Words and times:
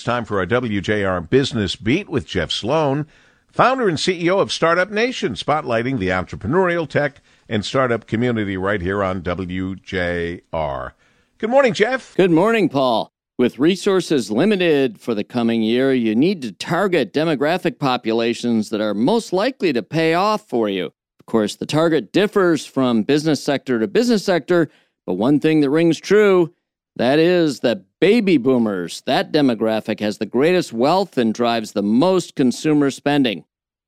It's 0.00 0.06
time 0.06 0.24
for 0.24 0.38
our 0.38 0.46
WJR 0.46 1.28
Business 1.28 1.76
Beat 1.76 2.08
with 2.08 2.26
Jeff 2.26 2.50
Sloan, 2.50 3.06
founder 3.52 3.86
and 3.86 3.98
CEO 3.98 4.40
of 4.40 4.50
Startup 4.50 4.90
Nation, 4.90 5.34
spotlighting 5.34 5.98
the 5.98 6.08
entrepreneurial 6.08 6.88
tech 6.88 7.20
and 7.50 7.62
startup 7.62 8.06
community 8.06 8.56
right 8.56 8.80
here 8.80 9.04
on 9.04 9.20
WJR. 9.20 10.92
Good 11.36 11.50
morning, 11.50 11.74
Jeff. 11.74 12.16
Good 12.16 12.30
morning, 12.30 12.70
Paul. 12.70 13.12
With 13.36 13.58
resources 13.58 14.30
limited 14.30 14.98
for 14.98 15.14
the 15.14 15.22
coming 15.22 15.60
year, 15.60 15.92
you 15.92 16.14
need 16.14 16.40
to 16.40 16.52
target 16.52 17.12
demographic 17.12 17.78
populations 17.78 18.70
that 18.70 18.80
are 18.80 18.94
most 18.94 19.34
likely 19.34 19.70
to 19.74 19.82
pay 19.82 20.14
off 20.14 20.48
for 20.48 20.70
you. 20.70 20.86
Of 20.86 21.26
course, 21.26 21.56
the 21.56 21.66
target 21.66 22.10
differs 22.10 22.64
from 22.64 23.02
business 23.02 23.44
sector 23.44 23.78
to 23.78 23.86
business 23.86 24.24
sector, 24.24 24.70
but 25.04 25.16
one 25.16 25.40
thing 25.40 25.60
that 25.60 25.68
rings 25.68 26.00
true 26.00 26.54
that 26.96 27.18
is 27.18 27.60
that 27.60 27.84
baby 28.00 28.36
boomers, 28.36 29.02
that 29.06 29.32
demographic 29.32 30.00
has 30.00 30.18
the 30.18 30.26
greatest 30.26 30.72
wealth 30.72 31.16
and 31.16 31.32
drives 31.32 31.72
the 31.72 31.82
most 31.82 32.34
consumer 32.34 32.90
spending. 32.90 33.44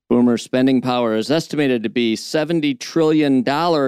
Boomer 0.09 0.37
spending 0.37 0.83
power 0.83 1.17
is 1.17 1.31
estimated 1.31 1.83
to 1.83 1.89
be 1.89 2.17
$70 2.17 2.79
trillion, 2.79 3.43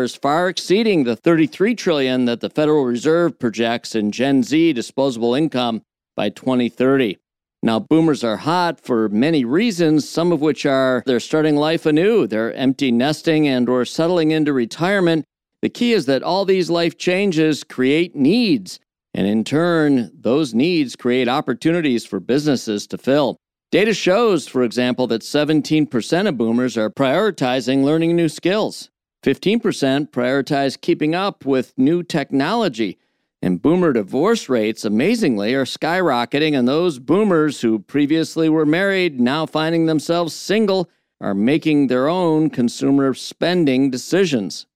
far 0.09 0.49
exceeding 0.49 1.05
the 1.05 1.17
33 1.17 1.75
trillion 1.75 2.25
that 2.25 2.41
the 2.41 2.49
Federal 2.49 2.87
Reserve 2.87 3.39
projects 3.39 3.95
in 3.95 4.11
Gen 4.11 4.43
Z 4.43 4.73
disposable 4.73 5.35
income 5.35 5.83
by 6.17 6.31
2030. 6.31 7.19
Now, 7.63 7.79
boomers 7.79 8.25
are 8.25 8.39
hot 8.39 8.81
for 8.81 9.09
many 9.11 9.45
reasons, 9.45 10.09
some 10.09 10.33
of 10.33 10.41
which 10.41 10.65
are 10.65 11.03
they're 11.05 11.21
starting 11.21 11.57
life 11.57 11.85
anew, 11.87 12.27
they're 12.27 12.55
empty 12.55 12.91
nesting 12.91 13.47
and 13.47 13.69
or 13.69 13.85
settling 13.85 14.31
into 14.31 14.53
retirement. 14.53 15.27
The 15.61 15.69
key 15.69 15.93
is 15.93 16.07
that 16.07 16.23
all 16.23 16.45
these 16.45 16.71
life 16.71 16.97
changes 16.99 17.65
create 17.65 18.15
needs 18.15 18.81
and 19.15 19.27
in 19.27 19.45
turn, 19.45 20.11
those 20.13 20.55
needs 20.55 20.97
create 20.97 21.29
opportunities 21.29 22.05
for 22.05 22.19
businesses 22.19 22.87
to 22.89 22.99
fill. 22.99 23.37
Data 23.71 23.95
shows, 23.95 24.47
for 24.47 24.63
example, 24.63 25.07
that 25.07 25.23
17% 25.23 26.29
of 26.29 26.37
boomers 26.37 26.77
are 26.77 26.91
prioritizing 26.91 27.85
learning 27.85 28.17
new 28.17 28.29
skills. 28.29 28.91
15% 29.25 30.11
prioritize 30.11 30.81
keeping 30.81 31.15
up 31.15 31.47
with 31.47 31.73
new 31.79 32.03
technology. 32.03 32.99
And 33.41 33.61
boomer 33.61 33.93
divorce 33.93 34.49
rates, 34.49 34.85
amazingly, 34.85 35.55
are 35.55 35.65
skyrocketing, 35.65 36.59
and 36.59 36.67
those 36.67 36.99
boomers 36.99 37.61
who 37.61 37.79
previously 37.79 38.49
were 38.49 38.67
married, 38.67 39.21
now 39.21 39.47
finding 39.47 39.87
themselves 39.87 40.35
single, 40.35 40.89
are 41.21 41.35
making 41.35 41.87
their 41.87 42.09
own 42.09 42.51
consumer 42.51 43.15
spending 43.15 43.91
decisions. 43.91 44.67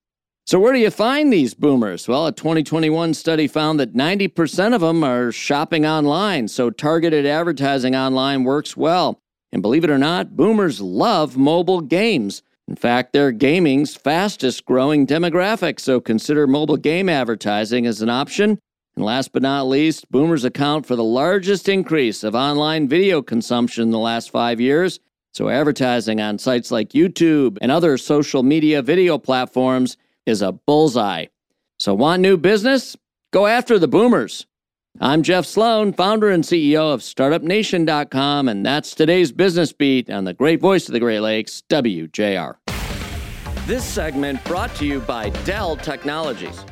So, 0.49 0.59
where 0.59 0.73
do 0.73 0.79
you 0.79 0.91
find 0.91 1.31
these 1.31 1.53
boomers? 1.53 2.09
Well, 2.09 2.27
a 2.27 2.33
2021 2.33 3.13
study 3.13 3.47
found 3.47 3.79
that 3.81 3.93
90% 3.93 4.75
of 4.75 4.81
them 4.81 5.05
are 5.05 5.31
shopping 5.31 5.85
online, 5.85 6.49
so 6.49 6.71
targeted 6.71 7.27
advertising 7.27 7.95
online 7.95 8.45
works 8.45 8.75
well. 8.75 9.21
And 9.53 9.61
believe 9.61 9.85
it 9.85 9.91
or 9.91 9.99
not, 9.99 10.37
boomers 10.37 10.81
love 10.81 11.37
mobile 11.37 11.83
games. 11.83 12.43
In 12.67 12.77
fact, 12.77 13.13
they're 13.13 13.31
gaming's 13.31 13.95
fastest 13.95 14.65
growing 14.65 15.07
demographic, 15.07 15.79
so 15.79 16.01
consider 16.01 16.47
mobile 16.47 16.79
game 16.79 17.11
advertising 17.11 17.85
as 17.85 18.01
an 18.01 18.09
option. 18.09 18.59
And 18.97 19.05
last 19.05 19.35
but 19.35 19.43
not 19.43 19.69
least, 19.69 20.11
boomers 20.11 20.47
account 20.47 20.87
for 20.87 20.97
the 20.97 21.05
largest 21.05 21.69
increase 21.69 22.25
of 22.25 22.35
online 22.35 22.89
video 22.89 23.21
consumption 23.21 23.83
in 23.83 23.91
the 23.91 23.99
last 23.99 24.31
five 24.31 24.63
years. 24.63 24.99
So, 25.35 25.51
advertising 25.51 26.23
on 26.23 26.39
sites 26.39 26.71
like 26.71 26.95
YouTube 26.95 27.59
and 27.61 27.71
other 27.71 27.99
social 27.99 28.43
media 28.43 28.81
video 28.81 29.19
platforms 29.19 29.99
is 30.29 30.43
a 30.43 30.53
bullseye. 30.53 31.27
So, 31.79 31.95
want 31.95 32.23
new 32.23 32.37
business? 32.37 32.97
Go 33.33 33.47
after 33.47 33.79
the 33.79 33.89
boomers. 33.89 34.47
I'm 35.01 35.23
Jeff 35.23 35.47
Sloan, 35.47 35.93
founder 35.93 36.29
and 36.29 36.43
CEO 36.43 36.93
of 36.93 37.01
StartupNation.com, 37.01 38.49
and 38.49 38.67
that's 38.67 38.95
today's 38.95 39.33
business 39.33 39.73
beat 39.73 40.11
on 40.11 40.25
the 40.25 40.35
great 40.35 40.61
voice 40.61 40.89
of 40.89 40.93
the 40.93 41.01
Great 41.01 41.21
Lakes, 41.21 41.63
WJR. 41.69 42.57
This 43.67 43.85
segment 43.85 44.43
brought 44.45 44.75
to 44.77 44.87
you 44.87 45.01
by 45.01 45.31
Dell 45.45 45.77
Technologies. 45.77 46.65